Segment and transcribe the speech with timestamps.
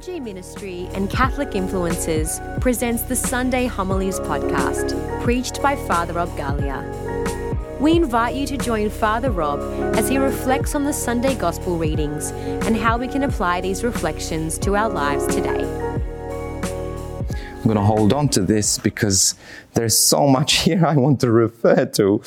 [0.00, 7.78] FRG Ministry and Catholic Influencers presents the Sunday Homilies podcast, preached by Father Rob Galea.
[7.78, 9.60] We invite you to join Father Rob
[9.96, 14.56] as he reflects on the Sunday Gospel readings and how we can apply these reflections
[14.60, 15.64] to our lives today.
[17.60, 19.34] I'm going to hold on to this because
[19.74, 22.22] there's so much here I want to refer to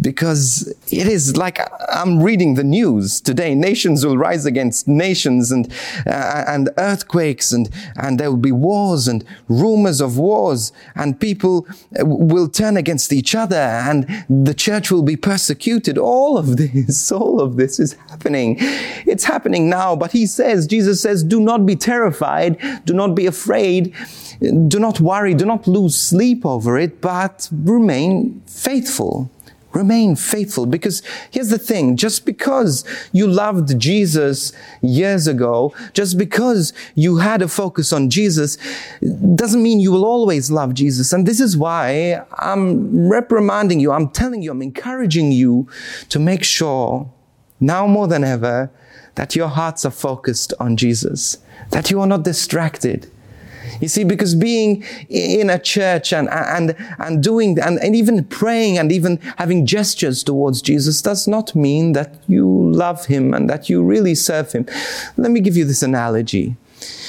[0.00, 1.58] because it is like
[1.92, 3.54] I'm reading the news today.
[3.54, 5.72] Nations will rise against nations and,
[6.06, 11.66] uh, and earthquakes and, and there will be wars and rumors of wars and people
[12.00, 15.98] will turn against each other and the church will be persecuted.
[15.98, 18.56] All of this, all of this is happening.
[18.60, 22.58] It's happening now, but he says, Jesus says, do not be terrified.
[22.84, 23.94] Do not be afraid
[24.40, 29.30] do not worry, do not lose sleep over it, but remain faithful.
[29.72, 32.82] Remain faithful because here's the thing just because
[33.12, 38.56] you loved Jesus years ago, just because you had a focus on Jesus,
[39.34, 41.12] doesn't mean you will always love Jesus.
[41.12, 45.68] And this is why I'm reprimanding you, I'm telling you, I'm encouraging you
[46.08, 47.12] to make sure
[47.60, 48.70] now more than ever
[49.16, 51.36] that your hearts are focused on Jesus,
[51.70, 53.10] that you are not distracted
[53.80, 58.78] you see, because being in a church and, and, and doing, and, and even praying
[58.78, 63.68] and even having gestures towards Jesus does not mean that you love him and that
[63.68, 64.66] you really serve him.
[65.16, 66.56] Let me give you this analogy.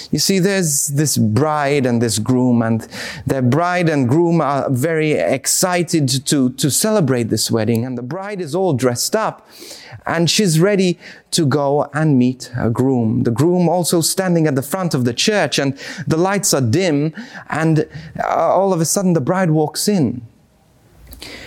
[0.09, 2.87] You see, there's this bride and this groom, and
[3.25, 8.39] the bride and groom are very excited to, to celebrate this wedding, and the bride
[8.39, 9.47] is all dressed up,
[10.05, 10.97] and she's ready
[11.31, 13.23] to go and meet her groom.
[13.23, 15.77] The groom also standing at the front of the church, and
[16.07, 17.13] the lights are dim,
[17.49, 17.87] and
[18.23, 20.21] uh, all of a sudden the bride walks in.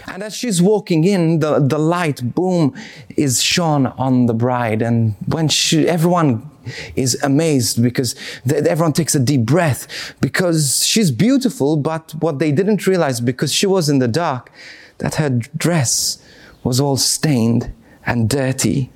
[0.06, 2.74] And as she's walking in, the, the light, boom,
[3.16, 4.82] is shone on the bride.
[4.82, 6.50] And when she, everyone
[6.96, 8.14] is amazed because
[8.46, 13.66] everyone takes a deep breath because she's beautiful, but what they didn't realize because she
[13.66, 14.50] was in the dark,
[14.98, 16.22] that her dress
[16.62, 17.72] was all stained
[18.04, 18.90] and dirty.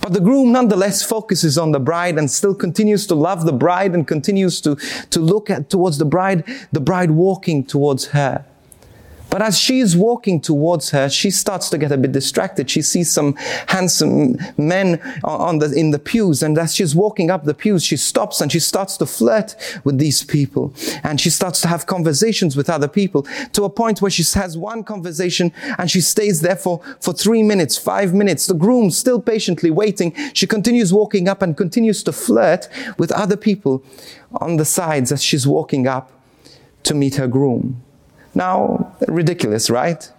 [0.00, 3.94] But the groom nonetheless focuses on the bride and still continues to love the bride
[3.94, 4.76] and continues to,
[5.08, 8.44] to look at towards the bride, the bride walking towards her.
[9.30, 12.70] But as she's walking towards her, she starts to get a bit distracted.
[12.70, 13.34] She sees some
[13.66, 16.42] handsome men on the, in the pews.
[16.42, 19.98] And as she's walking up the pews, she stops and she starts to flirt with
[19.98, 20.72] these people.
[21.02, 24.56] And she starts to have conversations with other people to a point where she has
[24.56, 28.46] one conversation and she stays there for, for three minutes, five minutes.
[28.46, 30.14] The groom still patiently waiting.
[30.32, 32.68] She continues walking up and continues to flirt
[32.98, 33.82] with other people
[34.40, 36.12] on the sides as she's walking up
[36.84, 37.83] to meet her groom.
[38.34, 40.10] Now, ridiculous, right?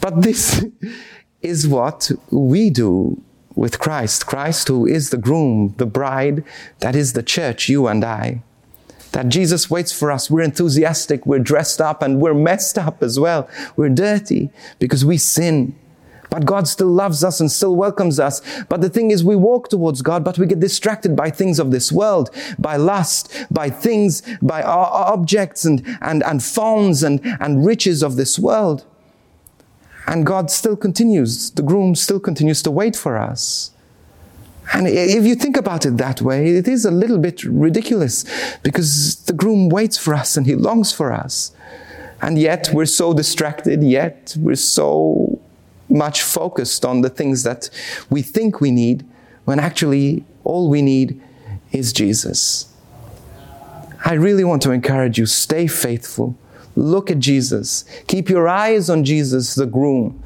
[0.00, 0.64] But this
[1.42, 3.20] is what we do
[3.54, 4.26] with Christ.
[4.26, 6.44] Christ, who is the groom, the bride,
[6.80, 8.42] that is the church, you and I.
[9.12, 10.30] That Jesus waits for us.
[10.30, 13.48] We're enthusiastic, we're dressed up, and we're messed up as well.
[13.74, 15.74] We're dirty because we sin.
[16.30, 18.42] But God still loves us and still welcomes us.
[18.68, 21.70] But the thing is, we walk towards God, but we get distracted by things of
[21.70, 28.02] this world, by lust, by things, by objects and, and, and phones and, and riches
[28.02, 28.84] of this world.
[30.06, 33.72] And God still continues, the groom still continues to wait for us.
[34.72, 38.24] And if you think about it that way, it is a little bit ridiculous
[38.62, 41.52] because the groom waits for us and he longs for us.
[42.20, 45.35] And yet we're so distracted, yet we're so
[45.96, 47.70] much focused on the things that
[48.10, 49.04] we think we need
[49.44, 51.20] when actually all we need
[51.72, 52.72] is Jesus.
[54.04, 56.36] I really want to encourage you stay faithful.
[56.76, 57.84] Look at Jesus.
[58.06, 60.22] Keep your eyes on Jesus, the groom.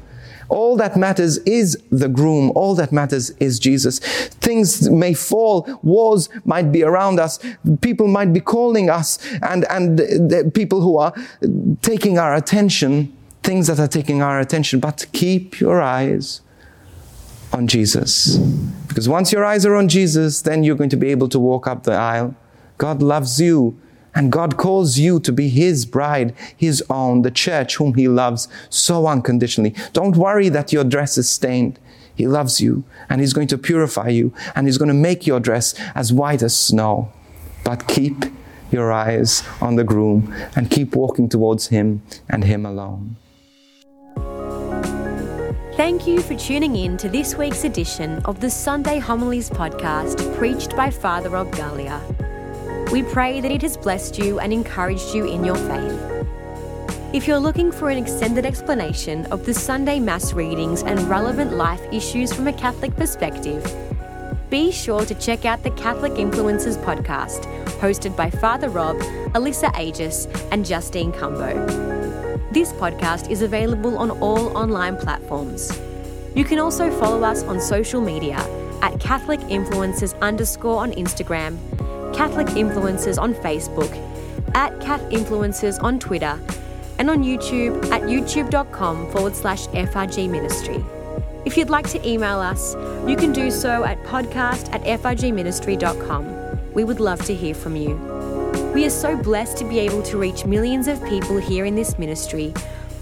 [0.49, 2.51] All that matters is the groom.
[2.55, 3.99] All that matters is Jesus.
[3.99, 5.65] Things may fall.
[5.81, 7.39] Wars might be around us.
[7.79, 11.13] People might be calling us and, and people who are
[11.81, 16.41] taking our attention things that are taking our attention, but keep your eyes
[17.53, 18.37] on Jesus.
[18.87, 21.67] Because once your eyes are on Jesus, then you're going to be able to walk
[21.67, 22.35] up the aisle.
[22.77, 23.79] God loves you,
[24.13, 28.47] and God calls you to be His bride, His own, the church whom He loves
[28.69, 29.75] so unconditionally.
[29.93, 31.79] Don't worry that your dress is stained.
[32.13, 35.39] He loves you, and He's going to purify you, and He's going to make your
[35.39, 37.11] dress as white as snow.
[37.63, 38.25] But keep
[38.71, 43.17] your eyes on the groom and keep walking towards Him and Him alone.
[45.81, 50.75] Thank you for tuning in to this week's edition of the Sunday Homilies podcast preached
[50.75, 52.91] by Father Rob Galea.
[52.91, 55.99] We pray that it has blessed you and encouraged you in your faith.
[57.13, 61.81] If you're looking for an extended explanation of the Sunday Mass readings and relevant life
[61.91, 63.65] issues from a Catholic perspective,
[64.51, 67.45] be sure to check out the Catholic Influencers podcast,
[67.79, 68.97] hosted by Father Rob,
[69.33, 72.00] Alyssa Agius, and Justine Cumbo.
[72.51, 75.79] This podcast is available on all online platforms.
[76.35, 78.35] You can also follow us on social media
[78.81, 81.57] at Catholic Influencers underscore on Instagram,
[82.13, 83.89] Catholic Influencers on Facebook,
[84.53, 86.37] at Cat Influencers on Twitter,
[86.99, 90.83] and on YouTube at youtube.com forward slash FRG Ministry.
[91.45, 92.75] If you'd like to email us,
[93.07, 96.73] you can do so at podcast at frgministry.com.
[96.73, 98.30] We would love to hear from you.
[98.73, 101.99] We are so blessed to be able to reach millions of people here in this
[101.99, 102.53] ministry,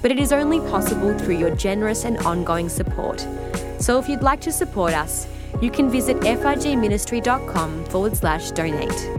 [0.02, 3.28] but it is only possible through your generous and ongoing support.
[3.80, 5.28] So if you'd like to support us,
[5.62, 9.10] you can visit frgministry.com forward slash donate.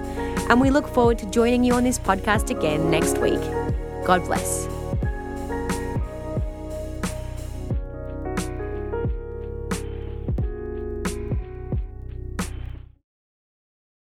[0.49, 3.41] And we look forward to joining you on this podcast again next week.
[4.05, 4.74] God bless.